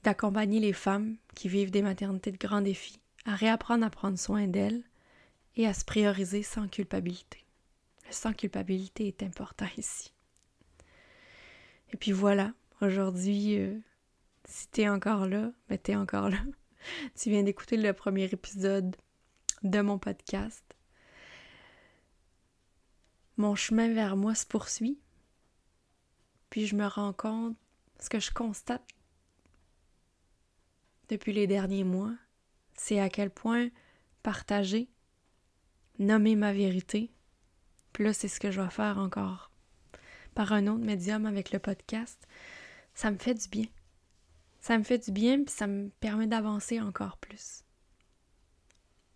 d'accompagner 0.04 0.60
les 0.60 0.74
femmes 0.74 1.18
qui 1.36 1.50
vivent 1.50 1.72
des 1.72 1.82
maternités 1.82 2.32
de 2.32 2.38
grands 2.38 2.62
défis 2.62 3.00
à 3.26 3.36
réapprendre 3.36 3.86
à 3.86 3.90
prendre 3.90 4.18
soin 4.18 4.48
d'elles 4.48 4.84
et 5.58 5.68
à 5.68 5.74
se 5.74 5.84
prioriser 5.84 6.44
sans 6.44 6.68
culpabilité. 6.70 7.44
Le 8.08 8.14
sans 8.14 8.32
culpabilité 8.32 9.08
est 9.08 9.22
important 9.24 9.66
ici. 9.76 10.14
Et 11.92 11.98
puis 11.98 12.14
voilà, 12.14 12.54
aujourd'hui, 12.80 13.60
si 14.46 14.68
t'es 14.70 14.88
encore 14.88 15.26
là, 15.26 15.52
ben 15.68 15.78
t'es 15.78 15.96
encore 15.96 16.30
là. 16.30 16.38
tu 17.16 17.30
viens 17.30 17.44
d'écouter 17.44 17.78
le 17.78 17.94
premier 17.94 18.26
épisode 18.26 18.96
de 19.64 19.82
mon 19.82 19.98
podcast. 19.98 20.64
Mon 23.38 23.56
chemin 23.56 23.94
vers 23.94 24.16
moi 24.16 24.36
se 24.36 24.46
poursuit. 24.46 25.00
Puis 26.50 26.66
je 26.66 26.76
me 26.76 26.88
rends 26.88 27.14
compte, 27.14 27.58
ce 28.00 28.10
que 28.10 28.20
je 28.20 28.32
constate 28.32 28.86
depuis 31.10 31.34
les 31.34 31.48
derniers 31.48 31.84
mois, 31.84 32.14
c'est 32.74 33.00
à 33.00 33.10
quel 33.10 33.30
point 33.30 33.70
partager, 34.24 34.90
nommer 36.00 36.36
ma 36.36 36.54
vérité, 36.54 37.12
puis 37.94 38.04
là 38.04 38.14
c'est 38.14 38.28
ce 38.28 38.40
que 38.40 38.52
je 38.52 38.62
vais 38.62 38.70
faire 38.70 38.98
encore 38.98 39.52
par 40.38 40.54
un 40.54 40.68
autre 40.68 40.86
médium 40.86 41.26
avec 41.26 41.52
le 41.52 41.58
podcast, 41.58 42.28
ça 42.94 43.10
me 43.10 43.18
fait 43.18 43.34
du 43.34 43.48
bien. 43.50 43.66
Ça 44.60 44.78
me 44.78 44.84
fait 44.84 44.98
du 44.98 45.12
bien, 45.12 45.44
puis 45.44 45.54
ça 45.54 45.68
me 45.68 45.90
permet 46.00 46.28
d'avancer 46.28 46.82
encore 46.82 47.18
plus. 47.18 47.64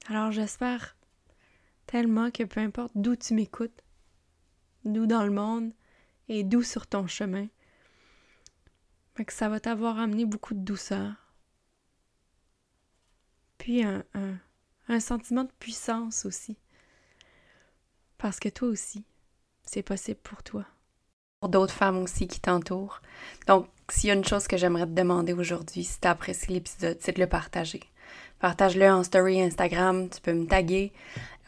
Alors 0.07 0.31
j'espère 0.31 0.95
tellement 1.85 2.31
que 2.31 2.43
peu 2.43 2.59
importe 2.59 2.93
d'où 2.95 3.15
tu 3.15 3.33
m'écoutes, 3.33 3.83
d'où 4.85 5.05
dans 5.05 5.23
le 5.23 5.31
monde 5.31 5.73
et 6.29 6.43
d'où 6.43 6.63
sur 6.63 6.87
ton 6.87 7.07
chemin, 7.07 7.47
que 9.23 9.33
ça 9.33 9.49
va 9.49 9.59
t'avoir 9.59 9.99
amené 9.99 10.25
beaucoup 10.25 10.53
de 10.53 10.63
douceur. 10.63 11.13
Puis 13.57 13.83
un, 13.83 14.03
un, 14.13 14.37
un 14.87 14.99
sentiment 14.99 15.43
de 15.43 15.51
puissance 15.59 16.25
aussi. 16.25 16.57
Parce 18.17 18.39
que 18.39 18.49
toi 18.49 18.67
aussi, 18.67 19.03
c'est 19.63 19.83
possible 19.83 20.19
pour 20.21 20.43
toi. 20.43 20.65
Pour 21.39 21.49
d'autres 21.49 21.73
femmes 21.73 21.97
aussi 21.97 22.27
qui 22.27 22.39
t'entourent. 22.39 23.01
Donc, 23.47 23.67
s'il 23.91 24.07
y 24.07 24.11
a 24.11 24.15
une 24.15 24.25
chose 24.25 24.47
que 24.47 24.57
j'aimerais 24.57 24.85
te 24.85 24.91
demander 24.91 25.33
aujourd'hui, 25.33 25.83
si 25.83 25.99
tu 25.99 26.07
apprécié 26.07 26.53
l'épisode, 26.53 26.97
c'est 26.99 27.15
de 27.15 27.19
le 27.19 27.27
partager. 27.27 27.81
Partage-le 28.39 28.89
en 28.89 29.03
story 29.03 29.41
Instagram, 29.41 30.09
tu 30.09 30.21
peux 30.21 30.33
me 30.33 30.47
taguer, 30.47 30.91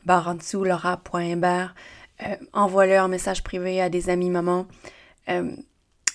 barre 0.06 0.28
en 0.28 0.36
dessous, 0.36 0.64
laura.hébert. 0.64 1.74
Euh, 2.22 2.36
envoie-le 2.54 3.00
en 3.00 3.08
message 3.08 3.44
privé 3.44 3.82
à 3.82 3.90
des 3.90 4.10
amis 4.10 4.30
mamans. 4.30 4.68
Euh, 5.30 5.56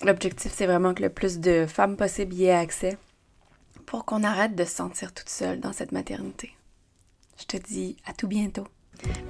l'objectif, 0.03 0.51
c'est 0.55 0.65
vraiment 0.65 0.93
que 0.93 1.03
le 1.03 1.09
plus 1.09 1.39
de 1.39 1.65
femmes 1.67 1.97
possible 1.97 2.33
y 2.33 2.45
aient 2.45 2.51
accès 2.51 2.97
pour 3.85 4.05
qu'on 4.05 4.23
arrête 4.23 4.55
de 4.55 4.63
se 4.63 4.75
sentir 4.75 5.13
toute 5.13 5.29
seule 5.29 5.59
dans 5.59 5.73
cette 5.73 5.91
maternité. 5.91 6.53
Je 7.39 7.45
te 7.45 7.57
dis 7.57 7.97
à 8.05 8.13
tout 8.13 8.27
bientôt. 8.27 8.67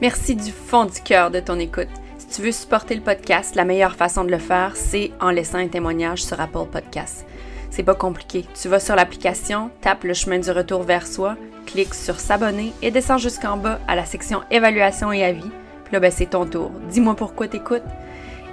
Merci 0.01 0.36
du 0.36 0.51
fond 0.51 0.86
du 0.86 1.01
cœur 1.01 1.32
de 1.32 1.39
ton 1.39 1.60
écoute. 1.60 1.88
Tu 2.31 2.43
veux 2.43 2.51
supporter 2.51 2.93
le 2.93 3.01
podcast, 3.01 3.55
la 3.55 3.65
meilleure 3.65 3.95
façon 3.95 4.24
de 4.24 4.29
le 4.29 4.38
faire, 4.38 4.75
c'est 4.75 5.12
en 5.19 5.31
laissant 5.31 5.57
un 5.57 5.67
témoignage 5.67 6.24
sur 6.24 6.39
Apple 6.39 6.67
Podcasts. 6.71 7.25
C'est 7.71 7.81
pas 7.81 7.95
compliqué. 7.95 8.45
Tu 8.53 8.67
vas 8.67 8.79
sur 8.79 8.95
l'application, 8.95 9.71
tapes 9.81 10.03
le 10.03 10.13
chemin 10.13 10.38
du 10.38 10.51
retour 10.51 10.83
vers 10.83 11.07
soi, 11.07 11.38
clique 11.65 11.95
sur 11.95 12.19
s'abonner 12.19 12.71
et 12.83 12.91
descends 12.91 13.17
jusqu'en 13.17 13.57
bas 13.57 13.79
à 13.88 13.95
la 13.95 14.05
section 14.05 14.41
évaluation 14.51 15.12
et 15.12 15.24
avis. 15.24 15.50
Puis 15.86 15.93
là, 15.93 16.00
ben, 16.00 16.12
c'est 16.12 16.29
ton 16.29 16.45
tour. 16.45 16.71
Dis-moi 16.91 17.15
pourquoi 17.15 17.48
t'écoutes 17.48 17.81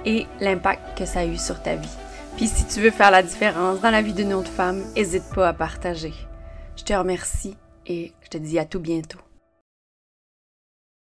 et 0.05 0.25
l'impact 0.39 0.97
que 0.97 1.05
ça 1.05 1.19
a 1.19 1.25
eu 1.25 1.37
sur 1.37 1.61
ta 1.61 1.75
vie. 1.75 1.97
Puis 2.35 2.47
si 2.47 2.65
tu 2.65 2.79
veux 2.79 2.91
faire 2.91 3.11
la 3.11 3.21
différence 3.21 3.79
dans 3.81 3.91
la 3.91 4.01
vie 4.01 4.13
d'une 4.13 4.33
autre 4.33 4.51
femme, 4.51 4.83
n'hésite 4.95 5.29
pas 5.35 5.49
à 5.49 5.53
partager. 5.53 6.13
Je 6.77 6.83
te 6.83 6.93
remercie 6.93 7.55
et 7.85 8.11
je 8.23 8.29
te 8.29 8.37
dis 8.37 8.57
à 8.57 8.65
tout 8.65 8.79
bientôt. 8.79 9.19